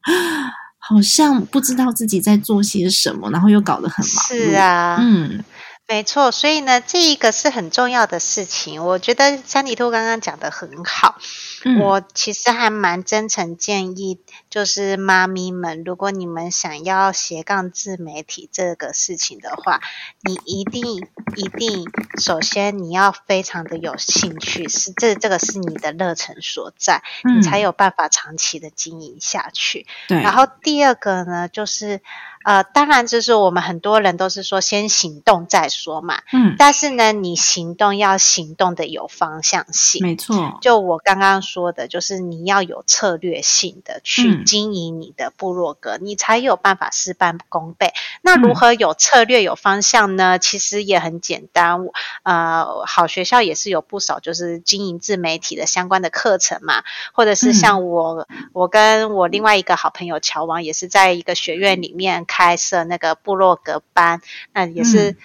[0.78, 4.24] 好像不知道自己在做些什么，然后又搞得很忙。
[4.24, 5.42] 是啊，嗯。
[5.88, 8.84] 没错，所以呢，这一个是很重要的事情。
[8.84, 11.14] 我觉得山里兔刚刚讲的很好，
[11.80, 19.80] 我其实还蛮真诚建议，就是妈咪们，如果你们想要斜杠自媒体这个事情的话，
[20.22, 21.84] 你一定一定，
[22.18, 29.86] 首先你要非常的有兴趣，是这这个是你的热忱所在，你才有办法长期的经营下去。
[30.08, 32.00] 对，然后第二个呢，就是。
[32.44, 36.22] 呃，当然，就是我们很多人都是说先行动再说嘛。
[36.32, 40.56] 嗯，但是呢，你行动要行动的有方向性，没错。
[40.62, 47.94] 就我刚刚说的，就是你要有策略性的去经营你的部落格，你才有办法事半功倍。
[48.20, 50.38] 那如何有策略、有方向呢？
[50.38, 51.86] 其实也很简单。
[52.24, 56.82] 呃，好学校也是有不少就是经营自媒体的相关的课程嘛，
[57.14, 62.24] 或者是像我，我跟我另外一个好朋友乔王，也是在一个学院里面。
[62.26, 64.20] 开设那个部落格班，
[64.52, 65.16] 那也是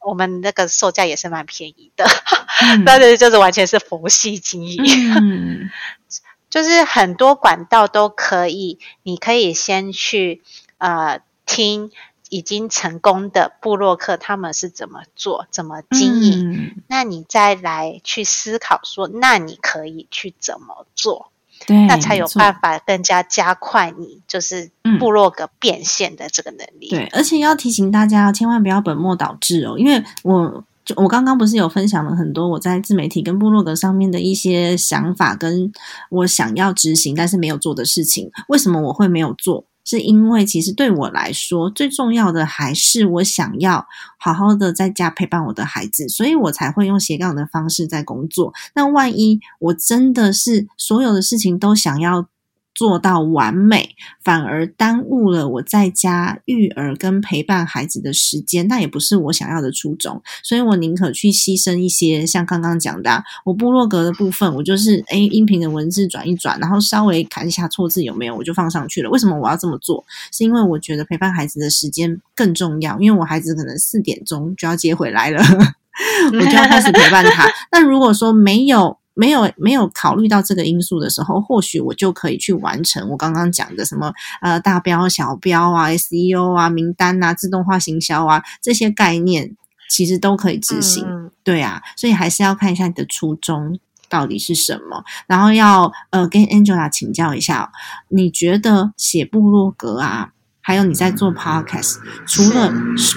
[0.00, 2.04] 我们那个售价也是蛮便宜的，
[2.86, 4.76] 但是就是完全是佛系经营，
[6.48, 10.42] 就是很多管道都可以，你可以先去
[10.78, 11.90] 呃听
[12.28, 21.30] 已经成功的布洛克他们是怎么做、怎么经营，那你再来去思考说，那你可以去怎么做。
[21.68, 26.88] 那才有办法更加加快你就是部落格变现的这个能力。
[26.88, 29.78] 对，而且要提醒大家，千万不要本末倒置哦。
[29.78, 35.72] 因为我就我刚刚不是有分享了很多我在自媒体跟部落格上面的一些想法，跟
[36.08, 38.30] 我想要执行但是没有做的事情。
[38.48, 39.64] 为什么我会没有做？
[39.84, 43.86] 是因为其实对我来说，最重要的还是我想要
[44.18, 48.52] 好好的在家陪伴我的孩子，所以我才会用斜杠的方式在工作。
[48.74, 52.28] 那万一我真的是所有的事情都想要
[52.74, 53.90] 做到完美，
[54.22, 60.22] 反而耽误了我在家育儿跟陪伴孩子的时间，那也不是我想要的初衷。
[60.42, 69.10] 所以我宁可去牺牲一些，像刚刚讲的，我部落格的部分，我就是诶音频的文字转一转，然后稍微看一下错字有没有，我就放上去了。
[69.10, 70.04] 为什么我要这么做？
[70.32, 75.42] 是因为我觉得陪伴孩子的时间更重要，因为我孩子可能四点钟就要接回来了，
[76.32, 77.46] 我就要开始陪伴他。
[77.72, 89.56] 那如果说没有，没有没有考虑到这个因素的时候，或许我就可以去完成我刚刚讲的什么呃大标小标啊、SEO 啊、名单啊、自动化行销啊这些概念，
[89.88, 91.30] 其实都可以执行。
[91.42, 97.72] 对啊，所以还是要看一下你的初衷到底是什么，然后要呃跟 Angela 请教一下，
[98.08, 100.30] 你觉得写部落格啊？
[100.62, 102.72] 还有你在做 podcast，除了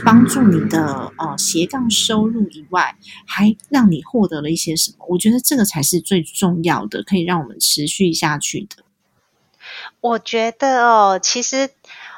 [0.06, 5.06] 帮助你的呃斜杠收入以外，还让你获得了一些什么？
[5.10, 8.84] 我觉得这个才是最重要的，可以让我们持续下去的。
[10.02, 11.70] 我觉得哦，其实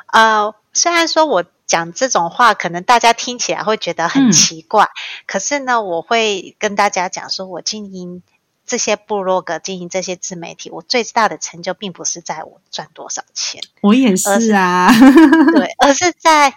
[0.07, 4.87] 呃，虽然说我讲这种话，可能大家听起来会觉得很奇怪，
[5.25, 8.21] 可是呢，我会跟大家讲说，我经营。
[8.65, 14.89] 这些部落格经营这些自媒体，我最大的成就并不是在我赚多少钱，我也是啊，
[15.53, 16.55] 对， 而是在，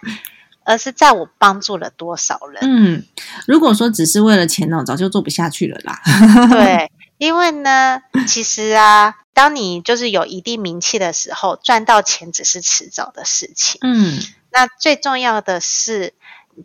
[0.63, 2.61] 而是在我帮助了多少人。
[2.63, 3.05] 嗯，
[3.45, 6.01] 如果说只是为了钱呢，早就做不下去了啦。
[6.49, 13.79] 对，因为呢，其实啊，当你就是有一定名气的时候，赚到钱只是迟早的事情。
[13.83, 14.19] 嗯，
[14.51, 16.15] 那最重要的是，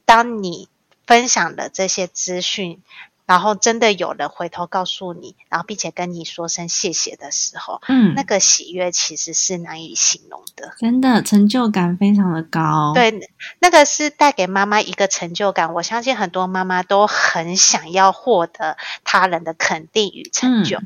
[0.06, 0.70] 当你
[1.06, 2.80] 分享的这些资讯。
[3.26, 12.92] 然后真的有人回头告诉你，然后并且跟你说声谢谢的时候，嗯，那个喜悦其实是难以形容的，真的成就感非常的高。
[12.94, 13.28] 对，
[13.60, 15.72] 那个是带给妈妈一个成就感。
[15.72, 20.78] 我相信很多妈妈都很想要获得他人的肯定与成就，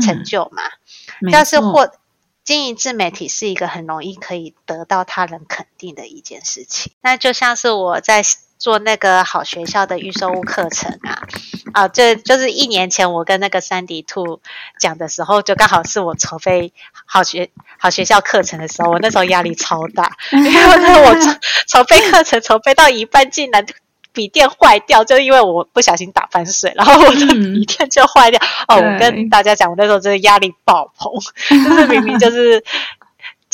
[0.00, 0.62] 成就嘛。
[1.30, 1.88] 要是获
[2.42, 6.92] 经营自媒体是一个很容易可以得到他人肯定的一件事情。
[7.00, 8.24] 那就像是我在。
[8.58, 11.28] 做那个好学校的预售物课程啊，
[11.76, 14.40] 啊，这就是一年前我跟那个三 D 兔
[14.80, 16.72] 讲的时候，就刚好是我筹备
[17.04, 21.30] 好学好学校课程的时候，我那时候压力超大， 因为我筹
[21.68, 23.66] 筹备课程筹备到一半，竟然
[24.14, 28.40] 笔电坏掉，就因为我不小心打翻水，然后我的笔电就坏掉。
[28.68, 31.12] 哦，我跟大家讲，我那时候真的压力爆棚，
[31.62, 32.64] 就是明明就是。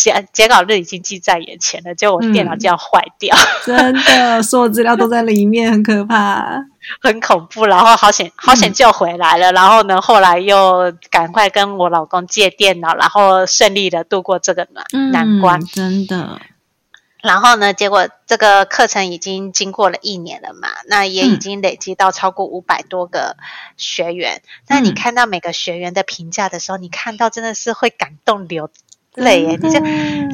[0.03, 6.65] 截截稿日已经记在眼前了，结果我电脑就要坏掉， 真的，所有资料都在里面，很可怕，
[7.01, 7.67] 很恐怖。
[7.67, 9.53] 然后好险，好险救回来了。
[9.53, 15.65] 然后呢，后来又赶快跟我老公借电脑，然后顺利的度过这个难难关。
[15.65, 16.41] 真的。
[17.23, 23.37] 然后呢，结果这个课程已经经过了一年了嘛，那也已经累积到超过五百多个
[23.77, 24.43] 学员。
[24.67, 28.71] 那你看到每个学员的评价的时候，你看到真的是会感动流。
[29.15, 29.59] 累耶！
[29.61, 29.79] 你就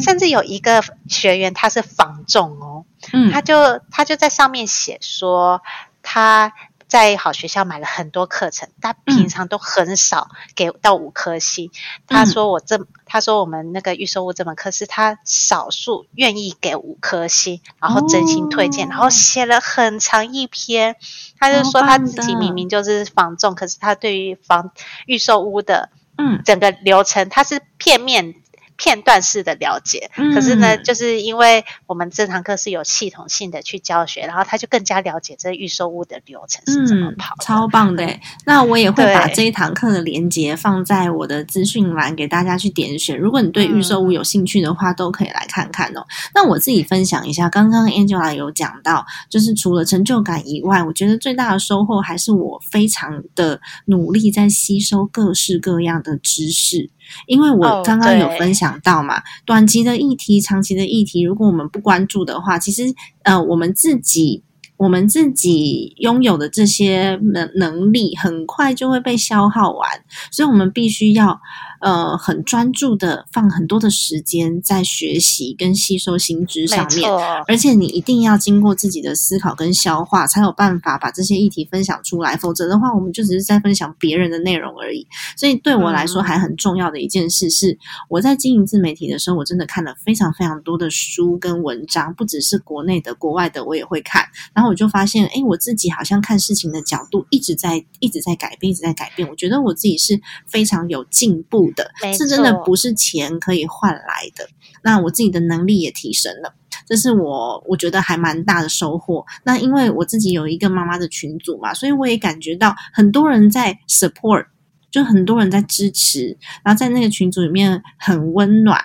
[0.00, 5.62] 甚至有一个学员，他是仿重哦，嗯，他就他就在上面写说，
[6.02, 6.52] 他
[6.86, 11.70] 在好学校买了很多课程，他平常都很少给到五颗星。
[12.06, 20.94] 他说我这，他说我们那个预售屋这门课是他少数愿意给五颗星，然后真心推荐，然后写了很长一篇。
[21.38, 24.70] 他就说他自己明明就是仿重，可是他对于房
[25.06, 28.36] 预售屋的嗯整个流程，他是片面。
[28.78, 37.34] 片段式的了解，可是呢，就是因为我们这堂课是有系统性的去教学，然后他就更加了解这预售物的流程是怎么跑。
[37.42, 38.08] 超棒的！
[38.46, 43.18] 那我也会把这一堂课的连接放在我的资讯栏给大家去点选。
[43.18, 46.06] 如果你对预售物有兴趣的话，都可以来看看哦。
[46.32, 56.90] 那我自己分享一下，刚刚 Angela 有讲到，就是除了成就感以外，我觉得最大的收获还是我非常的努力在吸收各式各样的知识。
[57.26, 62.82] 因为我刚刚有分享到嘛，短期的议题、长期的议题，如果我们不关注的话，其实
[63.22, 64.44] 呃，我们自己。
[64.78, 69.90] 我们自己拥有的这些能能力，很快就会被消耗完，
[70.30, 71.40] 所以我们必须要
[71.80, 77.10] 呃很专注的放很多的时间在学习跟吸收新知上面，
[77.48, 85.04] 而且你一定要经过自己的思考跟消化，才有办法把这些议题分享出来，否则的话，我们就只是在分享别人的内容而已。
[85.36, 87.76] 所以对我来说，还很重要的一件事是，
[88.08, 94.24] 我在经营自媒体的时候，我真的看了非常非常多的书跟文章，不只是国内的，国外的我也会看，
[94.54, 94.68] 然后。
[94.68, 99.26] 我就发现，哎，我自己好像看事情的角度一直在一直在改变，一直在改变。
[99.26, 104.48] 我觉得我自己是非常有进步的，是真的不是钱可以换来的。
[104.82, 106.54] 那我自己的能力也提升了，
[106.86, 109.24] 这是我我觉得还蛮大的收获。
[109.44, 114.46] 那因为我自己有一个妈妈的群组嘛，所以我也感觉到很多人在 support
[114.90, 118.80] 就很多人在支持，然后在那个群组里面很温暖。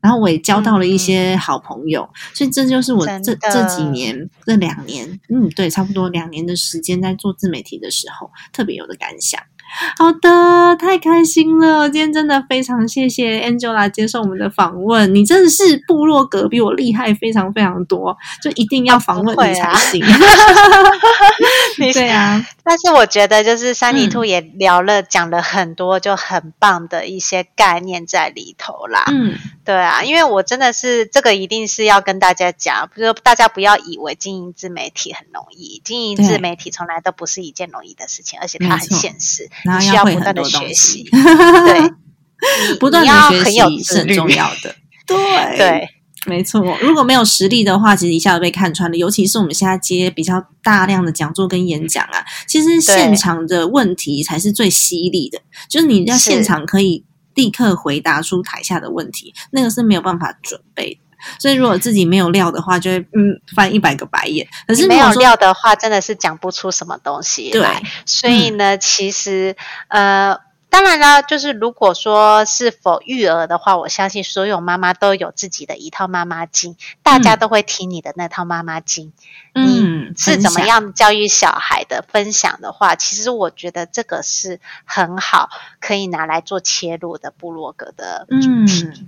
[0.00, 9.40] 然后我也交到了一些好朋友，所以这就是我这这几年这两年，嗯，对，差不多两年的时间在做自媒体的时候，特别有的感想。
[9.98, 11.88] 好的，太开心了！
[11.90, 20.04] 今天真的非常谢谢 Angela 接受我们的访问，你真的是部落格比我厉害非常非常多，就一定要访问你才行。
[21.92, 29.04] 对啊，但是我觉得就是三里兔也聊了讲了很多就很棒的一些概念在里头啦。
[29.08, 29.34] 嗯，
[29.66, 39.50] 对啊，因为我真的是这个一定是要跟大家讲，不是大家不要以为经营自媒体很容易，经营自媒体从来都不是一件容易的事情，而且它很现实。
[39.64, 41.92] 你需要不断的学习，对，
[42.80, 44.74] 不断的学习是很重要的。
[45.06, 45.16] 对。
[45.58, 45.88] 对，
[46.26, 46.60] 没错。
[46.80, 48.96] 如果没有实力的话，其实一下子被看穿了。
[48.96, 55.40] 尤其是我们现在接比较大量的讲座跟演讲啊，其实现场的问题才是最犀利的。
[55.68, 57.04] 就是你要现场可以
[57.34, 61.00] 立刻回答出台下的问题，那个是没有办法准备。
[61.38, 64.46] 所以，如果自己没有料的话，就会嗯翻一百个白眼。
[64.66, 67.82] 可是没有料的话，真的是讲不出什么东西来。
[68.04, 69.56] 所以呢，其实
[69.88, 70.36] 呃，
[70.74, 79.12] 当然了，就是如果说是否育儿的话，我相信所有妈妈都有自己的一套妈妈经，大家都会听你的那套妈妈经。
[79.54, 82.04] 你是怎么样教育小孩的？
[82.08, 85.48] 分享的话，其实我觉得这个是很好，
[85.80, 89.06] 可以拿来做切入的部落格的主题。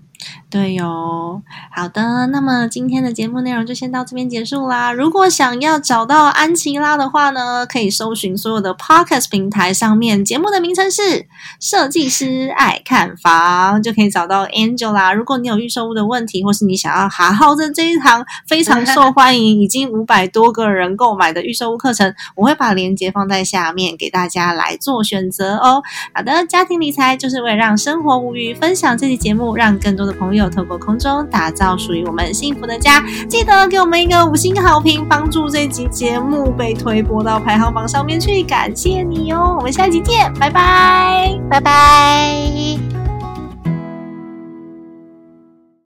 [0.56, 4.90] 对哟，好的，那么今天的节目内容就先到这边结束啦。
[4.90, 11.02] 如果想要找到安琪拉的话呢，可以搜寻所有的 Podcast 平台上面节目的名称是
[11.60, 15.12] 《设计师爱看房》，就可以找到 Angela。
[15.12, 25.82] 如果你有预售屋的问题，或是你想要好好的这一堂非常受 欢迎、已经五百多个人购买的预售屋课程，我会把链接放在下面给大家来做选择哦。
[26.14, 30.06] 好的，家庭理财就是为了让生活无虞，分享这期节目，让更多。
[30.06, 39.54] 的朋友透过空中打造属于我们幸福的家，记得给我们一个五星好评，帮助这集节目被推播到排行榜上面去，感谢你哦！
[39.58, 43.15] 我们下期见，拜拜，拜拜。